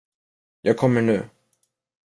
[0.61, 1.29] Jag kommer nu.